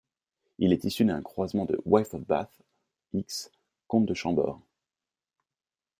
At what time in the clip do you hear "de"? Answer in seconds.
1.65-1.79, 4.07-4.15